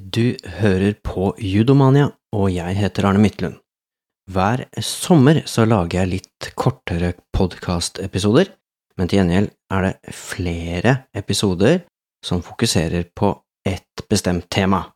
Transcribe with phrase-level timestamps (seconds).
[0.00, 3.58] Du hører på Judomania, og jeg heter Arne Midtlund.
[4.32, 8.48] Hver sommer så lager jeg litt kortere podkastepisoder,
[8.96, 11.82] men til gjengjeld er det flere episoder
[12.24, 13.34] som fokuserer på
[13.66, 14.86] ett bestemt tema.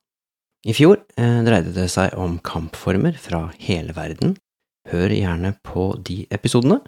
[0.64, 4.38] I fjor eh, dreide det seg om kampformer fra hele verden.
[4.88, 6.80] Hør gjerne på de episodene.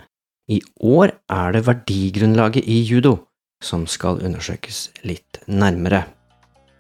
[0.48, 3.18] I år er det verdigrunnlaget i judo
[3.64, 6.06] som skal undersøkes litt nærmere.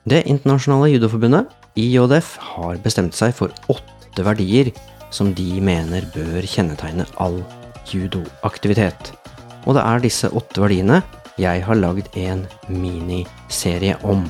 [0.06, 4.70] Det internasjonale judoforbundet, IJF, har bestemt seg for åtte verdier
[5.10, 7.40] som de mener bør kjennetegne all
[7.90, 9.10] judoaktivitet.
[9.66, 11.00] Og det er disse åtte verdiene
[11.42, 14.22] jeg har lagd en miniserie om.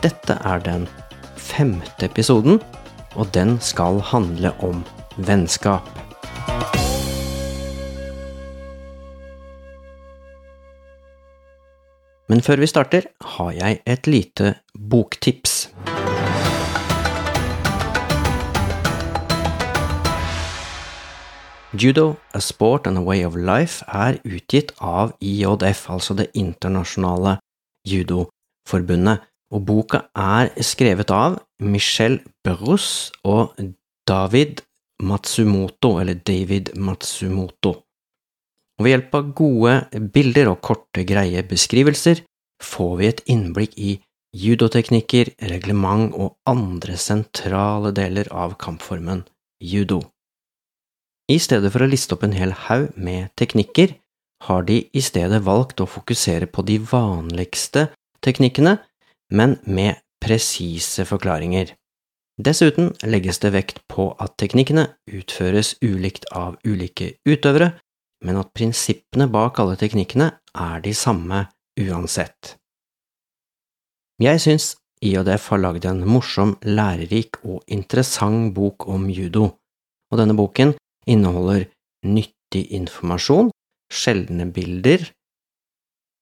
[0.00, 0.88] Dette er den
[1.36, 2.62] femte episoden,
[3.14, 4.80] og den skal handle om
[5.28, 5.84] vennskap.
[12.34, 14.48] Men før vi starter, har jeg et lite
[14.90, 15.52] boktips.
[21.78, 27.36] Judo, A Sport and a Way of Life er utgitt av IJF, altså Det internasjonale
[27.86, 29.22] judoforbundet,
[29.54, 33.54] og boka er skrevet av Michel Berus og
[34.08, 34.66] David
[34.98, 37.83] Matsumoto, eller David Matsumoto.
[38.78, 39.74] Og ved hjelp av gode
[40.14, 42.24] bilder og korte, greie beskrivelser
[42.62, 43.98] får vi et innblikk i
[44.34, 49.22] judoteknikker, reglement og andre sentrale deler av kampformen
[49.62, 50.00] judo.
[51.30, 53.94] I stedet for å liste opp en hel haug med teknikker,
[54.44, 57.86] har de i stedet valgt å fokusere på de vanligste
[58.24, 58.76] teknikkene,
[59.32, 61.72] men med presise forklaringer.
[62.36, 67.70] Dessuten legges det vekt på at teknikkene utføres ulikt av ulike utøvere,
[68.24, 71.44] men at prinsippene bak alle teknikkene er de samme
[71.80, 72.56] uansett.
[74.22, 74.74] Jeg syns
[75.04, 79.50] IODF har lagd en morsom, lærerik og interessant bok om judo,
[80.10, 80.72] og denne boken
[81.10, 81.66] inneholder
[82.06, 83.50] nyttig informasjon,
[83.92, 85.04] sjeldne bilder,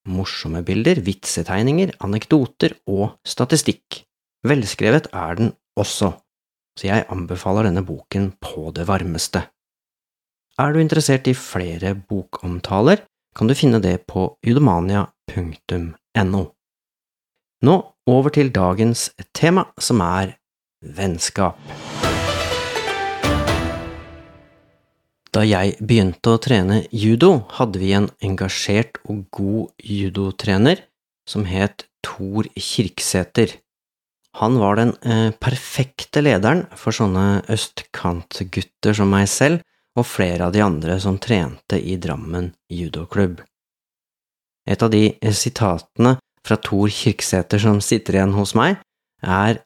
[0.09, 4.03] morsomme bilder, vitsetegninger, anekdoter og statistikk.
[4.43, 6.11] Velskrevet er den også,
[6.79, 9.45] så jeg anbefaler denne boken på det varmeste.
[10.61, 16.43] Er du interessert i flere bokomtaler, kan du finne det på judomania.no.
[17.63, 17.77] Nå
[18.13, 20.35] over til dagens tema, som er
[20.85, 21.57] vennskap.
[25.33, 30.85] Da jeg begynte å trene judo, hadde vi en engasjert og god judotrener
[31.25, 33.57] som het Tor Kirksæter.
[34.37, 39.65] Han var den eh, perfekte lederen for sånne østkantgutter som meg selv,
[39.99, 43.43] og flere av de andre som trente i Drammen judoklubb.
[44.69, 46.17] Et av de sitatene
[46.47, 48.79] fra Tor Kirksæter som sitter igjen hos meg,
[49.23, 49.63] er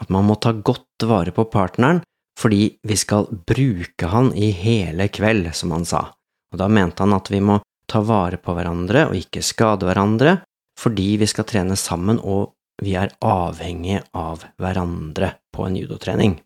[0.00, 2.02] at man må ta godt vare på partneren
[2.40, 6.06] fordi vi skal bruke han i hele kveld, som han sa,
[6.52, 7.58] og da mente han at vi må
[7.90, 10.38] ta vare på hverandre og ikke skade hverandre,
[10.80, 16.38] fordi vi skal trene sammen og vi er avhengige av hverandre på en judotrening.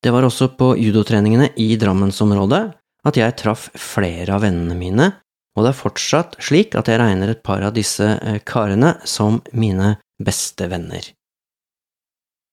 [0.00, 2.62] Det var også på judotreningene i Drammensområdet
[3.08, 5.08] at jeg traff flere av vennene mine,
[5.56, 9.40] og det er fortsatt slik at jeg regner et par av disse eh, karene som
[9.52, 11.04] mine beste venner.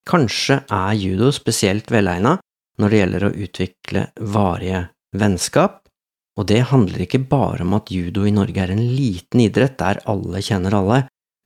[0.08, 2.38] Kanskje er judo spesielt velegna
[2.80, 4.84] når det gjelder å utvikle varige
[5.18, 5.82] vennskap,
[6.38, 10.04] og det handler ikke bare om at judo i Norge er en liten idrett der
[10.06, 11.00] alle kjenner alle,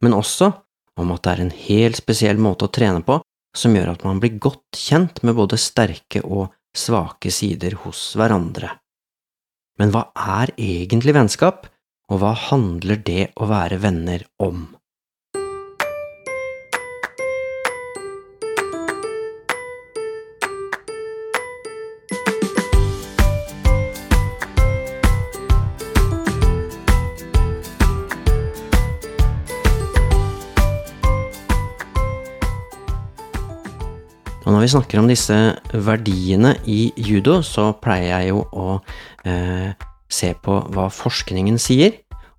[0.04, 0.52] men også
[1.00, 3.22] om at det er en helt spesiell måte å trene på
[3.58, 8.72] som gjør at man blir godt kjent med både sterke og svake sider hos hverandre.
[9.80, 11.68] Men hva er egentlig vennskap,
[12.12, 14.68] og hva handler det å være venner om?
[34.62, 35.36] Når vi snakker om disse
[35.74, 38.76] verdiene i judo, så pleier jeg jo å
[39.26, 39.72] eh,
[40.06, 41.96] se på hva forskningen sier.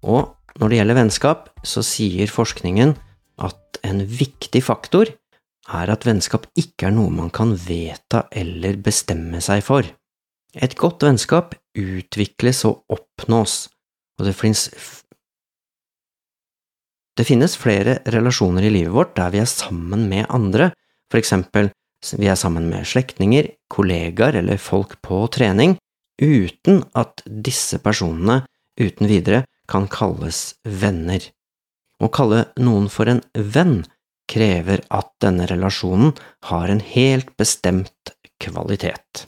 [0.07, 2.95] Og når det gjelder vennskap, så sier forskningen
[3.43, 5.11] at en viktig faktor
[5.67, 9.83] er at vennskap ikke er noe man kan vedta eller bestemme seg for.
[10.55, 13.67] Et godt vennskap utvikles og oppnås,
[14.21, 14.69] og det finnes
[17.19, 20.71] Det finnes flere relasjoner i livet vårt der vi er sammen med andre,
[21.11, 21.75] for eksempel
[22.19, 25.77] vi er sammen med slektninger, kollegaer eller folk på trening,
[26.23, 28.43] uten at disse personene
[28.81, 31.23] uten videre kan kalles venner.
[32.03, 33.83] Å kalle noen for en venn
[34.31, 36.15] krever at denne relasjonen
[36.49, 39.27] har en helt bestemt kvalitet.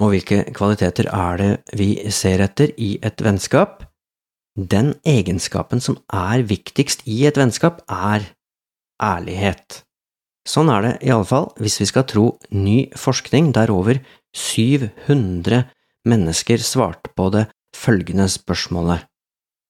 [0.00, 3.84] Og hvilke kvaliteter er det vi ser etter i et vennskap?
[4.54, 8.26] Den egenskapen som er viktigst i et vennskap, er
[9.02, 9.82] ærlighet.
[10.50, 14.00] Sånn er det i alle fall hvis vi skal tro ny forskning der over
[14.34, 15.62] 700
[16.10, 17.44] mennesker svarte på det
[17.76, 19.06] følgende spørsmålet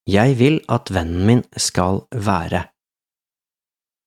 [0.08, 2.64] Jeg vil at vennen min skal være.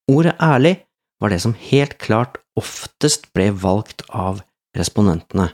[0.09, 0.73] Ordet ærlig
[1.21, 4.41] var det som helt klart oftest ble valgt av
[4.77, 5.51] respondentene.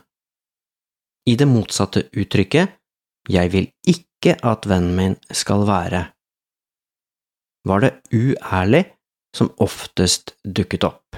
[1.27, 2.77] I det motsatte uttrykket
[3.29, 6.07] Jeg vil ikke at vennen min skal være,
[7.67, 8.85] var det uærlig
[9.35, 11.17] som oftest dukket opp.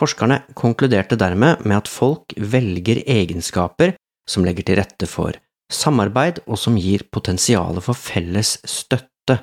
[0.00, 3.94] Forskerne konkluderte dermed med at folk velger egenskaper
[4.28, 5.36] som legger til rette for
[5.72, 9.38] samarbeid og som gir potensialet for felles støtte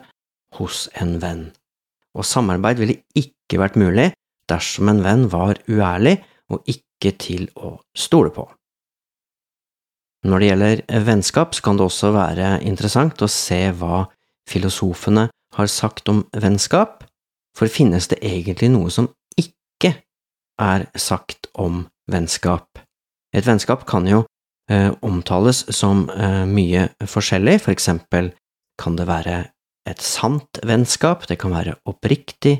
[0.58, 1.44] hos en venn.
[2.18, 4.10] Og samarbeid ville ikke vært mulig
[4.50, 6.18] dersom en venn var uærlig
[6.50, 8.48] og ikke til å stole på.
[10.28, 14.04] Når det gjelder vennskap, kan det også være interessant å se hva
[14.50, 17.04] filosofene har sagt om vennskap,
[17.58, 19.10] for finnes det egentlig noe som
[19.40, 19.96] ikke
[20.62, 22.82] er sagt om vennskap?
[23.36, 24.24] Et vennskap kan jo
[24.72, 28.32] eh, omtales som eh, mye forskjellig, for eksempel
[28.80, 29.44] kan det være
[29.90, 32.56] et sant vennskap, det kan være oppriktig,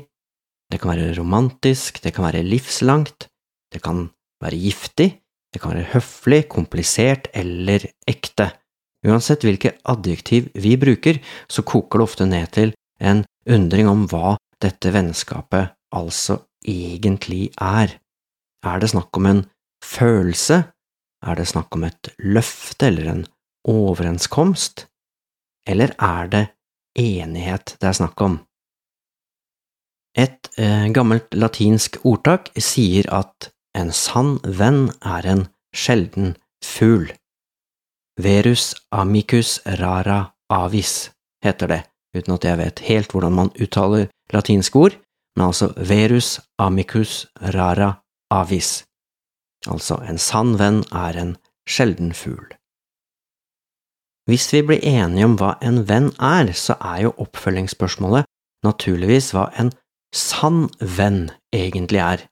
[0.70, 3.28] det kan være romantisk, det kan være livslangt,
[3.72, 4.08] det kan
[4.42, 5.10] være giftig,
[5.50, 8.50] det kan være høflig, komplisert eller ekte.
[9.06, 14.36] Uansett hvilke adjektiv vi bruker, så koker det ofte ned til en undring om hva
[14.60, 17.96] dette vennskapet altså egentlig er.
[18.64, 19.42] Er det snakk om en
[19.84, 20.62] følelse?
[21.24, 23.24] Er det snakk om et løfte eller en
[23.68, 24.86] overenskomst?
[25.68, 26.44] Eller er det
[26.98, 28.38] enighet det er snakk om?
[30.18, 35.44] Et eh, gammelt latinsk ordtak sier at en sann venn er en
[35.76, 37.12] sjelden fugl.
[38.20, 41.12] Verus amicus rara avis,
[41.44, 41.80] heter det
[42.16, 44.96] uten at jeg vet helt hvordan man uttaler latinske ord,
[45.36, 47.94] men altså verus amicus rara
[48.30, 48.84] avis.
[49.68, 51.36] Altså, en sann venn er en
[51.68, 52.48] sjelden fugl.
[54.28, 58.28] Hvis vi blir enige om hva en venn er, så er jo oppfølgingsspørsmålet
[58.64, 59.72] naturligvis hva en
[60.14, 62.24] sann venn egentlig er,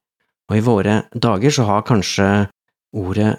[0.49, 2.29] og i våre dager så har kanskje
[2.97, 3.33] ordet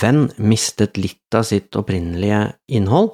[0.00, 2.40] venn mistet litt av sitt opprinnelige
[2.72, 3.12] innhold,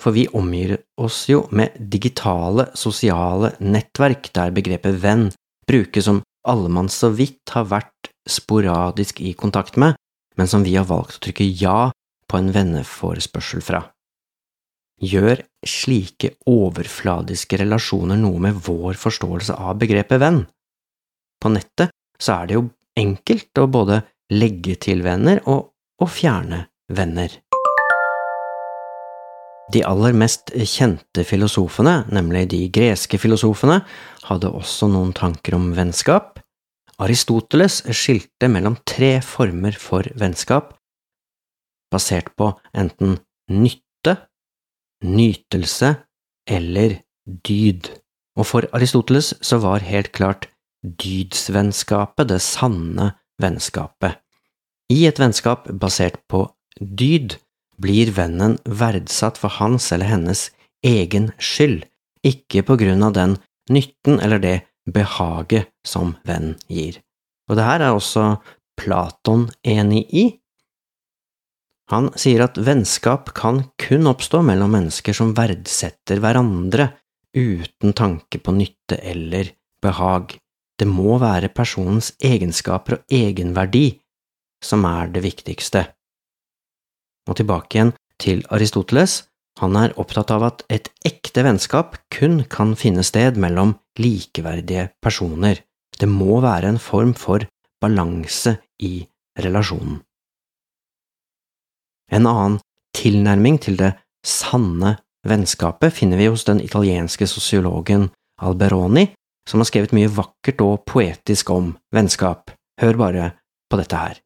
[0.00, 5.28] for vi omgir oss jo med digitale, sosiale nettverk der begrepet venn
[5.68, 9.96] brukes som alle man så vidt har vært sporadisk i kontakt med,
[10.36, 11.90] men som vi har valgt å trykke ja
[12.30, 13.82] på en venneforespørsel fra.
[15.00, 20.42] Gjør slike overfladiske relasjoner noe med vår forståelse av begrepet venn?
[21.40, 22.66] På nettet så er det jo
[23.00, 24.02] enkelt å både
[24.36, 27.32] legge til venner og å fjerne venner.
[29.70, 33.80] De aller mest kjente filosofene, nemlig de greske filosofene,
[34.26, 36.40] hadde også noen tanker om vennskap.
[37.00, 40.74] Aristoteles skilte mellom tre former for vennskap,
[41.90, 43.18] basert på enten
[43.50, 44.16] nytte,
[45.06, 45.94] nytelse
[46.50, 46.98] eller
[47.46, 47.92] dyd.
[48.38, 50.48] Og for Aristoteles så var helt klart
[50.82, 54.18] dydsvennskapet det sanne vennskapet.
[54.90, 56.44] I et vennskap basert på
[56.80, 57.38] dyd
[57.80, 60.48] blir vennen verdsatt for hans eller hennes
[60.86, 61.84] egen skyld,
[62.26, 63.36] ikke på grunn av den
[63.72, 64.56] nytten eller det
[64.90, 67.00] behaget som venn gir.
[67.48, 68.26] Og det her er også
[68.80, 70.24] Platon enig i.
[71.90, 76.92] Han sier at vennskap kan kun oppstå mellom mennesker som verdsetter hverandre
[77.36, 79.50] uten tanke på nytte eller
[79.82, 80.36] behag.
[80.78, 83.98] Det må være personens egenskaper og egenverdi
[84.64, 85.84] som er det viktigste.
[87.30, 89.22] Og tilbake igjen til Aristoteles,
[89.60, 95.60] han er opptatt av at et ekte vennskap kun kan finne sted mellom likeverdige personer.
[96.00, 97.44] Det må være en form for
[97.80, 99.04] balanse i
[99.38, 100.00] relasjonen.
[102.10, 102.58] En annen
[102.96, 103.92] tilnærming til det
[104.26, 104.96] sanne
[105.28, 108.08] vennskapet finner vi hos den italienske sosiologen
[108.40, 109.10] Alberoni,
[109.48, 112.50] som har skrevet mye vakkert og poetisk om vennskap.
[112.80, 113.30] Hør bare
[113.70, 114.18] på dette her.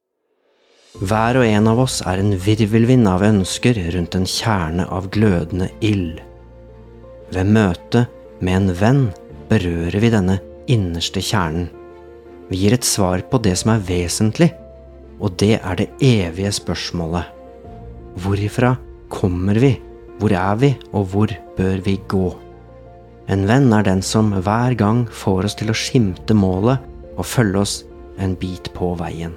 [0.95, 5.67] Hver og en av oss er en virvelvind av ønsker rundt en kjerne av glødende
[5.83, 6.21] ild.
[7.35, 9.01] Ved møtet med en venn
[9.51, 10.39] berører vi denne
[10.71, 11.67] innerste kjernen.
[12.47, 14.53] Vi gir et svar på det som er vesentlig,
[15.19, 17.27] og det er det evige spørsmålet.
[18.23, 18.77] Hvorifra
[19.11, 19.75] kommer vi,
[20.23, 22.27] hvor er vi, og hvor bør vi gå?
[23.35, 26.79] En venn er den som hver gang får oss til å skimte målet
[27.17, 27.81] og følge oss
[28.23, 29.35] en bit på veien.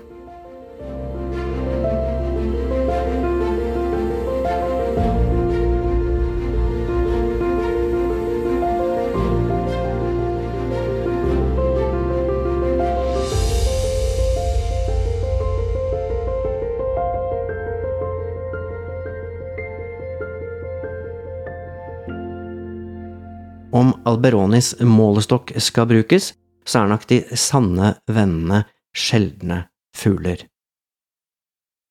[23.77, 26.31] Om Alberonis målestokk skal brukes,
[26.65, 28.63] så er nok de sanne vennene
[28.95, 30.41] sjeldne fugler.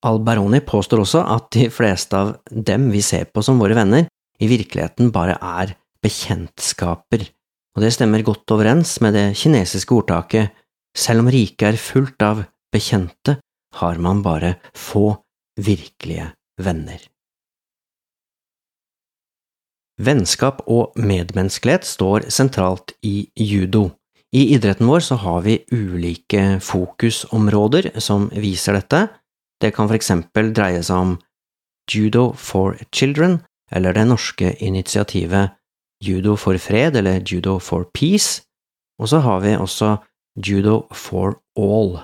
[0.07, 4.07] Alberoni påstår også at de fleste av dem vi ser på som våre venner,
[4.43, 5.73] i virkeligheten bare er
[6.05, 7.25] bekjentskaper,
[7.77, 10.53] og det stemmer godt overens med det kinesiske ordtaket
[10.97, 13.39] selv om riket er fullt av bekjente,
[13.77, 15.11] har man bare få
[15.61, 16.31] virkelige
[16.63, 17.01] venner.
[19.97, 23.91] Vennskap og medmenneskelighet står sentralt i judo.
[24.37, 29.07] I idretten vår så har vi ulike fokusområder som viser dette.
[29.63, 31.15] Det kan for eksempel dreie seg om
[31.89, 33.39] Judo for Children,
[33.73, 35.55] eller det norske initiativet
[36.05, 38.43] Judo for fred, eller Judo for peace,
[39.01, 39.97] og så har vi også
[40.37, 41.97] Judo for all.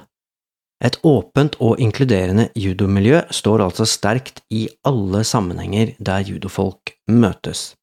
[0.82, 7.74] Et åpent og inkluderende judomiljø står altså sterkt i alle sammenhenger der judofolk møtes.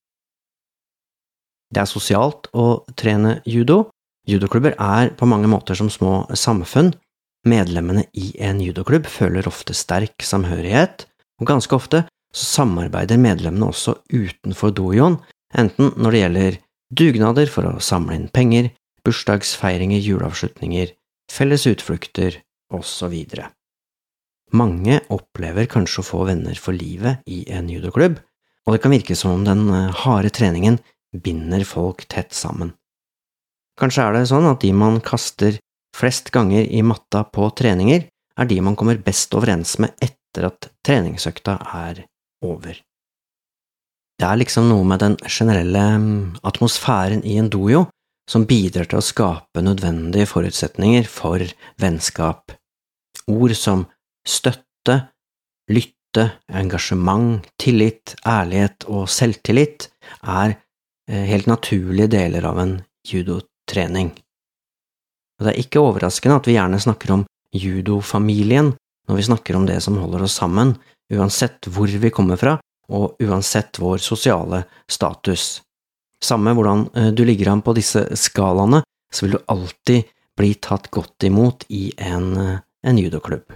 [1.70, 3.90] Det er sosialt å trene judo.
[4.30, 6.94] Judoklubber er på mange måter som små samfunn.
[7.48, 11.06] Medlemmene i en judoklubb føler ofte sterk samhørighet,
[11.40, 12.04] og ganske ofte
[12.36, 15.18] samarbeider medlemmene også utenfor dojoen,
[15.58, 16.60] enten når det gjelder
[16.90, 18.70] dugnader for å samle inn penger,
[19.06, 20.92] bursdagsfeiringer, juleavslutninger,
[21.32, 22.42] felles utflukter
[22.76, 23.16] osv.
[24.52, 28.20] Mange opplever kanskje å få venner for livet i en judoklubb,
[28.66, 29.70] og det kan virke som om den
[30.04, 30.78] harde treningen
[31.16, 32.74] binder folk tett sammen.
[33.80, 35.58] Kanskje er det sånn at de man kaster
[35.96, 38.06] flest ganger i matta på treninger,
[38.40, 42.04] er de man kommer best overens med etter at treningsøkta er
[42.46, 42.78] over.
[44.20, 47.86] Det er liksom noe med den generelle mm, atmosfæren i en dojo
[48.30, 51.44] som bidrar til å skape nødvendige forutsetninger for
[51.82, 52.52] vennskap.
[53.32, 53.86] Ord som
[54.28, 54.98] støtte,
[55.72, 59.88] lytte, engasjement, tillit, ærlighet og selvtillit
[60.20, 60.58] er
[61.10, 62.74] helt naturlige deler av en
[63.08, 64.12] judotrening.
[65.40, 67.26] Og det er ikke overraskende at vi gjerne snakker om
[67.56, 68.74] judofamilien
[69.10, 70.76] når vi snakker om det som holder oss sammen,
[71.10, 75.62] uansett hvor vi kommer fra, og uansett vår sosiale status.
[76.22, 80.90] Samme hvordan eh, du ligger an på disse skalaene, så vil du alltid bli tatt
[80.94, 83.56] godt imot i en, eh, en judoklubb.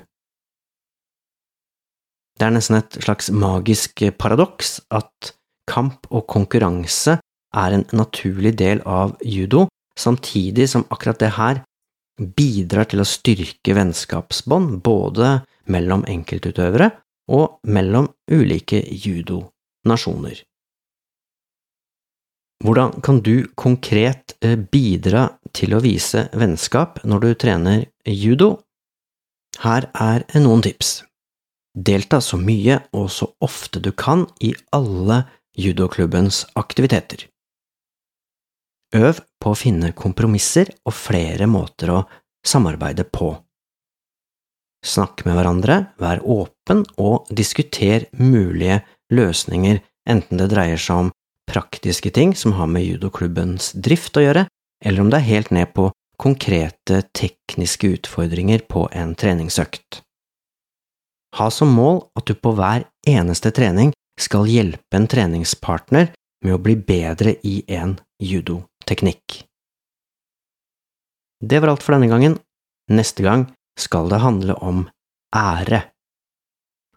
[2.34, 5.36] Det er nesten et slags magisk paradoks at
[5.70, 7.20] kamp og konkurranse
[7.54, 9.68] er en naturlig del av judo,
[10.00, 11.62] samtidig som akkurat det her
[12.18, 15.40] bidrar til å styrke vennskapsbånd både
[15.74, 16.92] mellom enkeltutøvere
[17.34, 20.44] og mellom ulike judonasjoner.
[22.64, 28.62] Hvordan kan du konkret eh, bidra til å vise vennskap når du trener judo?
[29.60, 31.02] Her er noen tips.
[31.76, 35.24] Delta så mye og så ofte du kan i alle
[35.60, 37.28] judoklubbens aktiviteter.
[38.94, 42.04] Øv på å finne kompromisser og flere måter å
[42.46, 43.32] samarbeide på.
[44.84, 48.82] Snakk med hverandre, vær åpen og diskuter mulige
[49.14, 51.12] løsninger, enten det dreier seg om
[51.50, 54.46] praktiske ting som har med judoklubbens drift å gjøre,
[54.84, 60.04] eller om det er helt ned på konkrete tekniske utfordringer på en treningsøkt.
[61.40, 66.12] Ha som mål at du på hver eneste trening skal hjelpe en treningspartner
[66.46, 69.44] med å bli bedre i en judo teknikk.
[71.44, 72.38] Det var alt for denne gangen.
[72.92, 73.48] Neste gang
[73.80, 74.86] skal det handle om
[75.36, 75.82] ære.